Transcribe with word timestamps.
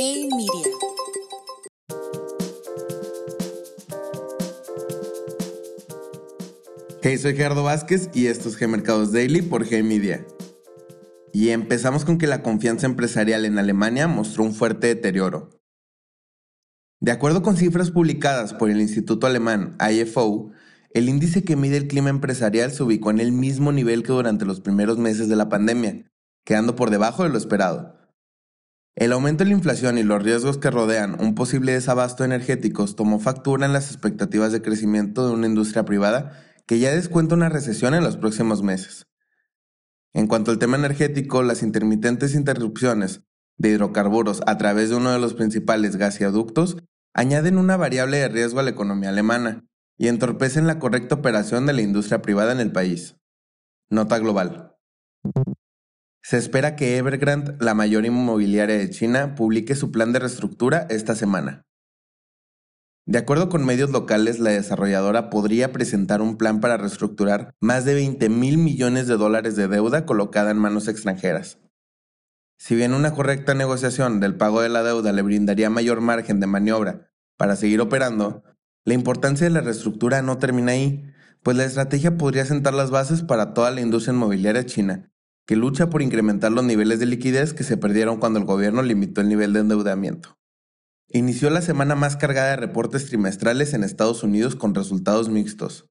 Hey 0.00 0.28
Media. 0.30 0.78
Soy 7.18 7.34
Gerardo 7.34 7.64
Vázquez 7.64 8.08
y 8.14 8.28
esto 8.28 8.48
es 8.48 8.56
G-Mercados 8.60 9.10
Daily 9.10 9.42
por 9.42 9.66
G-Media. 9.66 10.24
Y 11.32 11.48
empezamos 11.48 12.04
con 12.04 12.16
que 12.16 12.28
la 12.28 12.44
confianza 12.44 12.86
empresarial 12.86 13.44
en 13.44 13.58
Alemania 13.58 14.06
mostró 14.06 14.44
un 14.44 14.54
fuerte 14.54 14.86
deterioro. 14.86 15.50
De 17.00 17.10
acuerdo 17.10 17.42
con 17.42 17.56
cifras 17.56 17.90
publicadas 17.90 18.54
por 18.54 18.70
el 18.70 18.80
Instituto 18.80 19.26
Alemán 19.26 19.76
IFO, 19.80 20.52
el 20.92 21.08
índice 21.08 21.42
que 21.42 21.56
mide 21.56 21.76
el 21.76 21.88
clima 21.88 22.10
empresarial 22.10 22.70
se 22.70 22.84
ubicó 22.84 23.10
en 23.10 23.18
el 23.18 23.32
mismo 23.32 23.72
nivel 23.72 24.04
que 24.04 24.12
durante 24.12 24.44
los 24.44 24.60
primeros 24.60 24.96
meses 24.96 25.28
de 25.28 25.34
la 25.34 25.48
pandemia, 25.48 26.08
quedando 26.44 26.76
por 26.76 26.90
debajo 26.90 27.24
de 27.24 27.30
lo 27.30 27.36
esperado. 27.38 27.97
El 28.98 29.12
aumento 29.12 29.44
de 29.44 29.50
la 29.50 29.56
inflación 29.56 29.96
y 29.96 30.02
los 30.02 30.20
riesgos 30.20 30.58
que 30.58 30.72
rodean 30.72 31.20
un 31.20 31.36
posible 31.36 31.70
desabasto 31.70 32.24
de 32.24 32.34
energéticos 32.34 32.96
tomó 32.96 33.20
factura 33.20 33.64
en 33.64 33.72
las 33.72 33.92
expectativas 33.92 34.50
de 34.50 34.60
crecimiento 34.60 35.24
de 35.24 35.34
una 35.34 35.46
industria 35.46 35.84
privada 35.84 36.32
que 36.66 36.80
ya 36.80 36.90
descuenta 36.90 37.36
una 37.36 37.48
recesión 37.48 37.94
en 37.94 38.02
los 38.02 38.16
próximos 38.16 38.64
meses. 38.64 39.06
En 40.14 40.26
cuanto 40.26 40.50
al 40.50 40.58
tema 40.58 40.76
energético, 40.76 41.44
las 41.44 41.62
intermitentes 41.62 42.34
interrupciones 42.34 43.22
de 43.56 43.68
hidrocarburos 43.68 44.40
a 44.48 44.58
través 44.58 44.90
de 44.90 44.96
uno 44.96 45.12
de 45.12 45.20
los 45.20 45.34
principales 45.34 45.94
gasoductos 45.94 46.76
añaden 47.14 47.56
una 47.56 47.76
variable 47.76 48.16
de 48.16 48.26
riesgo 48.26 48.58
a 48.58 48.64
la 48.64 48.70
economía 48.70 49.10
alemana 49.10 49.64
y 49.96 50.08
entorpecen 50.08 50.66
la 50.66 50.80
correcta 50.80 51.14
operación 51.14 51.66
de 51.66 51.72
la 51.72 51.82
industria 51.82 52.20
privada 52.20 52.50
en 52.50 52.58
el 52.58 52.72
país. 52.72 53.14
Nota 53.90 54.18
global. 54.18 54.67
Se 56.28 56.36
espera 56.36 56.76
que 56.76 56.98
Evergrande, 56.98 57.56
la 57.58 57.72
mayor 57.72 58.04
inmobiliaria 58.04 58.76
de 58.76 58.90
China, 58.90 59.34
publique 59.34 59.74
su 59.74 59.90
plan 59.90 60.12
de 60.12 60.18
reestructura 60.18 60.86
esta 60.90 61.14
semana. 61.14 61.64
De 63.06 63.16
acuerdo 63.16 63.48
con 63.48 63.64
medios 63.64 63.88
locales, 63.88 64.38
la 64.38 64.50
desarrolladora 64.50 65.30
podría 65.30 65.72
presentar 65.72 66.20
un 66.20 66.36
plan 66.36 66.60
para 66.60 66.76
reestructurar 66.76 67.54
más 67.60 67.86
de 67.86 67.94
20 67.94 68.28
mil 68.28 68.58
millones 68.58 69.06
de 69.06 69.16
dólares 69.16 69.56
de 69.56 69.68
deuda 69.68 70.04
colocada 70.04 70.50
en 70.50 70.58
manos 70.58 70.86
extranjeras. 70.86 71.60
Si 72.58 72.74
bien 72.74 72.92
una 72.92 73.14
correcta 73.14 73.54
negociación 73.54 74.20
del 74.20 74.36
pago 74.36 74.60
de 74.60 74.68
la 74.68 74.82
deuda 74.82 75.12
le 75.12 75.22
brindaría 75.22 75.70
mayor 75.70 76.02
margen 76.02 76.40
de 76.40 76.46
maniobra 76.46 77.10
para 77.38 77.56
seguir 77.56 77.80
operando, 77.80 78.44
la 78.84 78.92
importancia 78.92 79.46
de 79.46 79.54
la 79.54 79.62
reestructura 79.62 80.20
no 80.20 80.36
termina 80.36 80.72
ahí, 80.72 81.10
pues 81.42 81.56
la 81.56 81.64
estrategia 81.64 82.18
podría 82.18 82.44
sentar 82.44 82.74
las 82.74 82.90
bases 82.90 83.22
para 83.22 83.54
toda 83.54 83.70
la 83.70 83.80
industria 83.80 84.12
inmobiliaria 84.12 84.66
china, 84.66 85.10
que 85.48 85.56
lucha 85.56 85.88
por 85.88 86.02
incrementar 86.02 86.52
los 86.52 86.62
niveles 86.62 87.00
de 87.00 87.06
liquidez 87.06 87.54
que 87.54 87.64
se 87.64 87.78
perdieron 87.78 88.18
cuando 88.18 88.38
el 88.38 88.44
gobierno 88.44 88.82
limitó 88.82 89.22
el 89.22 89.30
nivel 89.30 89.54
de 89.54 89.60
endeudamiento. 89.60 90.36
Inició 91.08 91.48
la 91.48 91.62
semana 91.62 91.94
más 91.94 92.18
cargada 92.18 92.50
de 92.50 92.56
reportes 92.56 93.06
trimestrales 93.06 93.72
en 93.72 93.82
Estados 93.82 94.22
Unidos 94.22 94.56
con 94.56 94.74
resultados 94.74 95.30
mixtos. 95.30 95.88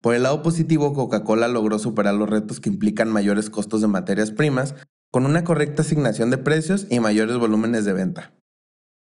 Por 0.00 0.14
el 0.14 0.22
lado 0.22 0.42
positivo, 0.42 0.94
Coca-Cola 0.94 1.48
logró 1.48 1.78
superar 1.78 2.14
los 2.14 2.30
retos 2.30 2.58
que 2.58 2.70
implican 2.70 3.12
mayores 3.12 3.50
costos 3.50 3.82
de 3.82 3.88
materias 3.88 4.30
primas 4.30 4.74
con 5.10 5.26
una 5.26 5.44
correcta 5.44 5.82
asignación 5.82 6.30
de 6.30 6.38
precios 6.38 6.86
y 6.88 6.98
mayores 6.98 7.36
volúmenes 7.36 7.84
de 7.84 7.92
venta. 7.92 8.34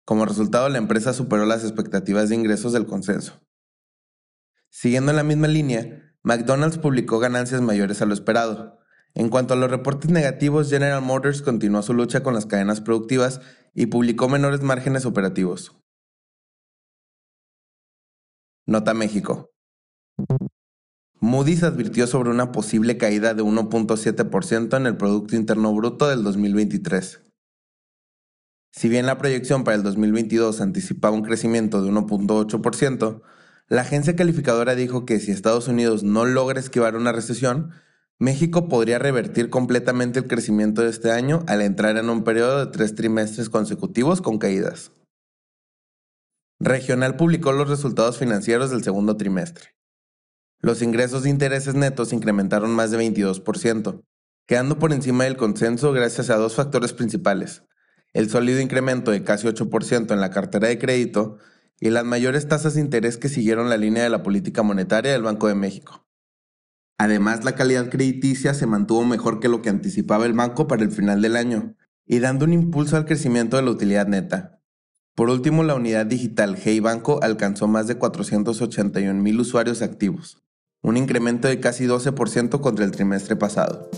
Como 0.04 0.26
resultado, 0.26 0.68
la 0.68 0.80
empresa 0.80 1.14
superó 1.14 1.46
las 1.46 1.64
expectativas 1.64 2.30
de 2.30 2.36
ingresos 2.36 2.74
del 2.74 2.88
consenso. 2.88 3.40
Siguiendo 4.72 5.12
en 5.12 5.18
la 5.18 5.24
misma 5.24 5.48
línea, 5.48 6.16
McDonald's 6.24 6.80
publicó 6.80 7.20
ganancias 7.20 7.62
mayores 7.62 8.02
a 8.02 8.08
lo 8.08 8.16
esperado, 8.16 8.77
en 9.18 9.30
cuanto 9.30 9.56
a 9.56 9.58
los 9.58 9.72
reportes 9.72 10.12
negativos, 10.12 10.70
General 10.70 11.02
Motors 11.02 11.42
continuó 11.42 11.82
su 11.82 11.96
lucha 11.96 12.22
con 12.22 12.36
las 12.36 12.46
cadenas 12.46 12.82
productivas 12.82 13.42
y 13.74 13.88
publicó 13.88 14.30
menores 14.30 14.62
márgenes 14.62 15.08
operativos. 15.08 15.76
Nota 18.68 18.94
México. 18.94 19.50
Moody's 21.20 21.64
advirtió 21.64 22.06
sobre 22.06 22.30
una 22.30 22.52
posible 22.52 23.00
caída 23.00 23.34
de 23.34 23.42
1.7% 23.42 24.78
en 24.78 24.86
el 24.86 24.98
Producto 24.98 25.36
Interno 25.36 25.74
Bruto 25.74 26.08
del 26.08 26.22
2023. 26.22 27.24
Si 28.72 28.88
bien 28.88 29.08
la 29.08 29.18
proyección 29.18 29.64
para 29.64 29.78
el 29.78 29.82
2022 29.82 30.62
anticipaba 30.62 31.16
un 31.16 31.24
crecimiento 31.24 31.82
de 31.82 31.90
1.8%, 31.90 33.24
la 33.68 33.82
agencia 33.82 34.16
calificadora 34.16 34.76
dijo 34.76 35.08
que 35.08 35.20
si 35.20 35.32
Estados 35.32 35.68
Unidos 35.68 36.04
no 36.04 36.26
logra 36.26 36.60
esquivar 36.60 36.96
una 36.96 37.12
recesión, 37.12 37.72
México 38.20 38.68
podría 38.68 38.98
revertir 38.98 39.52
completamente 39.52 40.18
el 40.18 40.28
crecimiento 40.28 40.82
de 40.82 40.90
este 40.90 41.12
año 41.12 41.44
al 41.48 41.62
entrar 41.62 41.98
en 41.98 42.10
un 42.10 42.24
periodo 42.24 42.66
de 42.66 42.72
tres 42.72 42.96
trimestres 42.96 43.50
consecutivos 43.50 44.22
con 44.22 44.40
caídas. 44.40 44.92
Regional 46.60 47.16
publicó 47.16 47.52
los 47.52 47.70
resultados 47.70 48.18
financieros 48.18 48.72
del 48.72 48.84
segundo 48.84 49.18
trimestre. 49.18 49.76
Los 50.60 50.82
ingresos 50.82 51.24
de 51.24 51.30
intereses 51.30 51.76
netos 51.76 52.12
incrementaron 52.12 52.72
más 52.72 52.90
de 52.90 52.98
22%, 52.98 54.02
quedando 54.48 54.80
por 54.80 54.94
encima 54.94 55.26
del 55.26 55.38
consenso 55.38 55.92
gracias 55.92 56.32
a 56.32 56.38
dos 56.38 56.56
factores 56.56 56.94
principales, 56.94 57.66
el 58.14 58.32
sólido 58.32 58.60
incremento 58.60 59.12
de 59.12 59.24
casi 59.24 59.46
8% 59.46 60.12
en 60.12 60.22
la 60.22 60.32
cartera 60.32 60.70
de 60.70 60.80
crédito 60.80 61.38
y 61.80 61.92
las 61.92 62.04
mayores 62.04 62.48
tasas 62.48 62.74
de 62.74 62.82
interés 62.82 63.18
que 63.18 63.30
siguieron 63.30 63.70
la 63.70 63.78
línea 63.78 64.02
de 64.02 64.10
la 64.10 64.24
política 64.24 64.64
monetaria 64.64 65.12
del 65.12 65.22
Banco 65.22 65.48
de 65.48 65.54
México. 65.54 66.07
Además, 66.98 67.46
la 67.46 67.54
calidad 67.54 67.90
crediticia 67.90 68.54
se 68.54 68.66
mantuvo 68.66 69.06
mejor 69.06 69.40
que 69.40 69.50
lo 69.50 69.62
que 69.62 69.70
anticipaba 69.70 70.26
el 70.26 70.34
banco 70.34 70.68
para 70.68 70.84
el 70.84 70.92
final 70.92 71.22
del 71.22 71.36
año, 71.36 71.76
y 72.06 72.20
dando 72.20 72.46
un 72.46 72.54
impulso 72.54 72.98
al 72.98 73.06
crecimiento 73.06 73.58
de 73.58 73.64
la 73.64 73.72
utilidad 73.72 74.08
neta. 74.08 74.62
Por 75.14 75.30
último, 75.30 75.64
la 75.64 75.76
unidad 75.76 76.06
digital 76.06 76.58
Hey 76.64 76.80
Banco 76.80 77.20
alcanzó 77.22 77.68
más 77.68 77.88
de 77.88 77.96
481 77.96 79.22
mil 79.22 79.40
usuarios 79.40 79.82
activos, 79.82 80.44
un 80.82 80.96
incremento 80.98 81.48
de 81.48 81.60
casi 81.60 81.86
12% 81.86 82.62
contra 82.62 82.86
el 82.86 82.92
trimestre 82.92 83.36
pasado. 83.36 83.90